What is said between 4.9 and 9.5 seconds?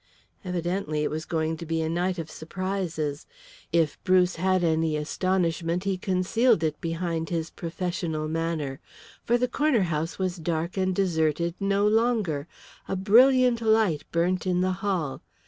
astonishment he concealed it behind his professional manner. For the